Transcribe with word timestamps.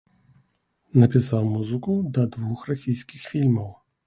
Напісаў 1.03 1.43
музыку 1.57 1.99
да 2.17 2.25
двух 2.37 2.65
расійскіх 2.71 3.31
фільмаў. 3.35 3.71